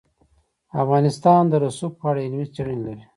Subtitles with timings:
[0.83, 3.03] افغانستان د رسوب په اړه علمي څېړنې لري.